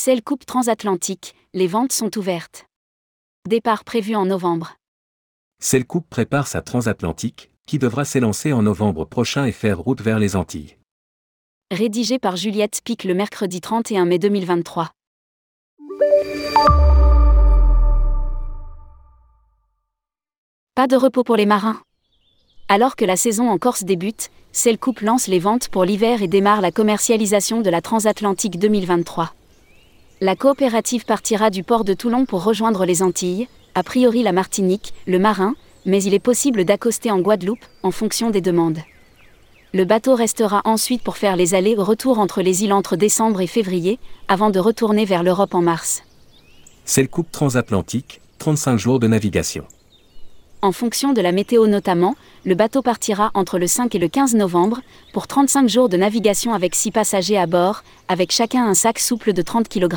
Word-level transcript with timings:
Celle 0.00 0.22
Coupe 0.22 0.46
transatlantique, 0.46 1.34
les 1.54 1.66
ventes 1.66 1.90
sont 1.90 2.16
ouvertes. 2.16 2.66
Départ 3.48 3.82
prévu 3.82 4.14
en 4.14 4.26
novembre. 4.26 4.76
Celle 5.60 5.84
Coupe 5.84 6.08
prépare 6.08 6.46
sa 6.46 6.62
transatlantique, 6.62 7.50
qui 7.66 7.80
devra 7.80 8.04
s'élancer 8.04 8.52
en 8.52 8.62
novembre 8.62 9.06
prochain 9.06 9.44
et 9.44 9.50
faire 9.50 9.80
route 9.80 10.00
vers 10.00 10.20
les 10.20 10.36
Antilles. 10.36 10.76
Rédigé 11.72 12.20
par 12.20 12.36
Juliette 12.36 12.80
Pic 12.84 13.02
le 13.02 13.12
mercredi 13.12 13.60
31 13.60 14.04
mai 14.04 14.20
2023. 14.20 14.92
Pas 20.76 20.86
de 20.86 20.94
repos 20.94 21.24
pour 21.24 21.34
les 21.34 21.44
marins. 21.44 21.82
Alors 22.68 22.94
que 22.94 23.04
la 23.04 23.16
saison 23.16 23.50
en 23.50 23.58
Corse 23.58 23.82
débute, 23.82 24.30
Celle 24.52 24.78
Coupe 24.78 25.00
lance 25.00 25.26
les 25.26 25.40
ventes 25.40 25.68
pour 25.68 25.84
l'hiver 25.84 26.22
et 26.22 26.28
démarre 26.28 26.60
la 26.60 26.70
commercialisation 26.70 27.62
de 27.62 27.68
la 27.70 27.80
transatlantique 27.80 28.60
2023. 28.60 29.34
La 30.20 30.34
coopérative 30.34 31.04
partira 31.04 31.48
du 31.48 31.62
port 31.62 31.84
de 31.84 31.94
Toulon 31.94 32.26
pour 32.26 32.42
rejoindre 32.42 32.84
les 32.84 33.04
Antilles, 33.04 33.46
a 33.76 33.84
priori 33.84 34.24
la 34.24 34.32
Martinique, 34.32 34.92
le 35.06 35.20
Marin, 35.20 35.54
mais 35.86 36.02
il 36.02 36.12
est 36.12 36.18
possible 36.18 36.64
d'accoster 36.64 37.12
en 37.12 37.20
Guadeloupe, 37.20 37.64
en 37.84 37.92
fonction 37.92 38.30
des 38.30 38.40
demandes. 38.40 38.80
Le 39.72 39.84
bateau 39.84 40.16
restera 40.16 40.62
ensuite 40.64 41.02
pour 41.02 41.18
faire 41.18 41.36
les 41.36 41.54
allers-retours 41.54 42.18
entre 42.18 42.42
les 42.42 42.64
îles 42.64 42.72
entre 42.72 42.96
décembre 42.96 43.40
et 43.42 43.46
février, 43.46 44.00
avant 44.26 44.50
de 44.50 44.58
retourner 44.58 45.04
vers 45.04 45.22
l'Europe 45.22 45.54
en 45.54 45.62
mars. 45.62 46.02
C'est 46.84 47.02
le 47.02 47.08
coupe 47.08 47.30
transatlantique, 47.30 48.20
35 48.38 48.76
jours 48.76 48.98
de 48.98 49.06
navigation. 49.06 49.66
En 50.62 50.72
fonction 50.72 51.12
de 51.12 51.20
la 51.20 51.30
météo 51.30 51.68
notamment, 51.68 52.16
le 52.48 52.54
bateau 52.54 52.80
partira 52.80 53.30
entre 53.34 53.58
le 53.58 53.66
5 53.66 53.94
et 53.94 53.98
le 53.98 54.08
15 54.08 54.34
novembre, 54.34 54.80
pour 55.12 55.26
35 55.26 55.68
jours 55.68 55.90
de 55.90 55.98
navigation 55.98 56.54
avec 56.54 56.74
6 56.74 56.92
passagers 56.92 57.36
à 57.36 57.46
bord, 57.46 57.82
avec 58.08 58.32
chacun 58.32 58.66
un 58.66 58.72
sac 58.72 59.00
souple 59.00 59.34
de 59.34 59.42
30 59.42 59.68
kg. 59.68 59.94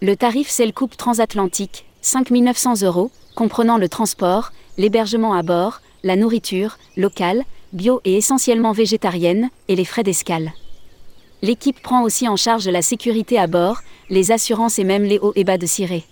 Le 0.00 0.14
tarif 0.14 0.48
c'est 0.48 0.64
le 0.64 0.70
coupe 0.70 0.96
transatlantique, 0.96 1.86
5 2.02 2.30
900 2.30 2.82
euros, 2.82 3.10
comprenant 3.34 3.78
le 3.78 3.88
transport, 3.88 4.52
l'hébergement 4.78 5.34
à 5.34 5.42
bord, 5.42 5.80
la 6.04 6.14
nourriture, 6.14 6.78
locale, 6.96 7.42
bio 7.72 8.00
et 8.04 8.16
essentiellement 8.16 8.70
végétarienne, 8.70 9.50
et 9.66 9.74
les 9.74 9.84
frais 9.84 10.04
d'escale. 10.04 10.52
L'équipe 11.42 11.82
prend 11.82 12.04
aussi 12.04 12.28
en 12.28 12.36
charge 12.36 12.68
la 12.68 12.80
sécurité 12.80 13.40
à 13.40 13.48
bord, 13.48 13.80
les 14.08 14.30
assurances 14.30 14.78
et 14.78 14.84
même 14.84 15.02
les 15.02 15.18
hauts 15.18 15.32
et 15.34 15.42
bas 15.42 15.58
de 15.58 15.66
ciré. 15.66 16.04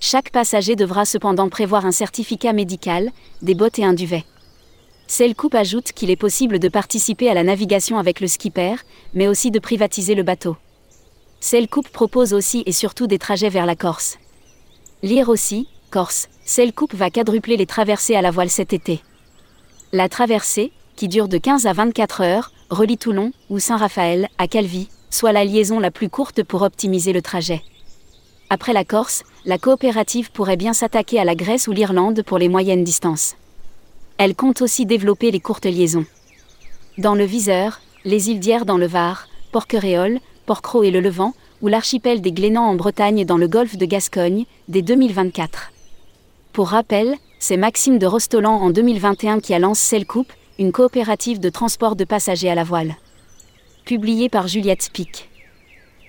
Chaque 0.00 0.28
passager 0.28 0.76
devra 0.76 1.06
cependant 1.06 1.48
prévoir 1.48 1.86
un 1.86 1.92
certificat 1.92 2.52
médical, 2.52 3.10
des 3.40 3.54
bottes 3.54 3.78
et 3.78 3.86
un 3.86 3.94
duvet. 3.94 4.26
Coupe 5.36 5.54
ajoute 5.54 5.92
qu'il 5.92 6.10
est 6.10 6.16
possible 6.16 6.58
de 6.58 6.68
participer 6.68 7.28
à 7.28 7.34
la 7.34 7.44
navigation 7.44 7.98
avec 7.98 8.20
le 8.20 8.26
skipper, 8.26 8.76
mais 9.12 9.28
aussi 9.28 9.50
de 9.50 9.58
privatiser 9.58 10.14
le 10.14 10.22
bateau. 10.22 10.56
Coupe 11.70 11.88
propose 11.88 12.32
aussi 12.32 12.62
et 12.66 12.72
surtout 12.72 13.06
des 13.06 13.18
trajets 13.18 13.50
vers 13.50 13.66
la 13.66 13.76
Corse. 13.76 14.18
Lire 15.02 15.28
aussi, 15.28 15.68
Corse, 15.90 16.28
Coupe 16.74 16.94
va 16.94 17.10
quadrupler 17.10 17.56
les 17.56 17.66
traversées 17.66 18.16
à 18.16 18.22
la 18.22 18.30
voile 18.30 18.50
cet 18.50 18.72
été. 18.72 19.02
La 19.92 20.08
traversée, 20.08 20.72
qui 20.96 21.08
dure 21.08 21.28
de 21.28 21.38
15 21.38 21.66
à 21.66 21.72
24 21.72 22.22
heures, 22.22 22.52
relie 22.70 22.98
Toulon 22.98 23.32
ou 23.50 23.58
Saint-Raphaël 23.58 24.28
à 24.38 24.48
Calvi, 24.48 24.88
soit 25.10 25.32
la 25.32 25.44
liaison 25.44 25.78
la 25.78 25.90
plus 25.90 26.08
courte 26.08 26.42
pour 26.42 26.62
optimiser 26.62 27.12
le 27.12 27.22
trajet. 27.22 27.62
Après 28.50 28.72
la 28.72 28.84
Corse, 28.84 29.22
la 29.44 29.58
coopérative 29.58 30.30
pourrait 30.32 30.56
bien 30.56 30.72
s'attaquer 30.72 31.20
à 31.20 31.24
la 31.24 31.34
Grèce 31.34 31.68
ou 31.68 31.72
l'Irlande 31.72 32.22
pour 32.22 32.38
les 32.38 32.48
moyennes 32.48 32.84
distances. 32.84 33.36
Elle 34.16 34.36
compte 34.36 34.62
aussi 34.62 34.86
développer 34.86 35.30
les 35.30 35.40
courtes 35.40 35.66
liaisons. 35.66 36.06
Dans 36.98 37.14
le 37.14 37.24
viseur, 37.24 37.80
les 38.04 38.30
îles 38.30 38.38
d'Hyères 38.38 38.64
dans 38.64 38.78
le 38.78 38.86
Var, 38.86 39.26
Porquerolles, 39.50 40.20
Porquerolles 40.46 40.86
et 40.86 40.90
le 40.90 41.00
Levant, 41.00 41.34
ou 41.62 41.68
l'archipel 41.68 42.20
des 42.20 42.32
Glénans 42.32 42.68
en 42.68 42.74
Bretagne 42.74 43.24
dans 43.24 43.38
le 43.38 43.48
golfe 43.48 43.76
de 43.76 43.86
Gascogne, 43.86 44.44
dès 44.68 44.82
2024. 44.82 45.72
Pour 46.52 46.68
rappel, 46.68 47.16
c'est 47.40 47.56
Maxime 47.56 47.98
de 47.98 48.06
Rostolan 48.06 48.54
en 48.54 48.70
2021 48.70 49.40
qui 49.40 49.54
a 49.54 49.58
lancé 49.58 50.04
Coupe, 50.04 50.32
une 50.58 50.70
coopérative 50.70 51.40
de 51.40 51.48
transport 51.48 51.96
de 51.96 52.04
passagers 52.04 52.50
à 52.50 52.54
la 52.54 52.64
voile. 52.64 52.94
Publié 53.84 54.28
par 54.28 54.46
Juliette 54.46 54.82
Spic. 54.82 55.28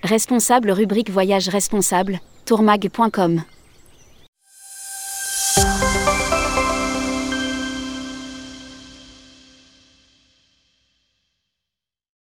Responsable 0.02 0.70
rubrique 0.70 1.10
Voyage 1.10 1.48
responsable, 1.48 2.20
tourmag.com. 2.44 3.42